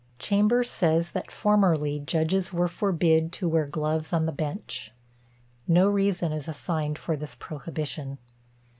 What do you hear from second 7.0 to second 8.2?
this prohibition.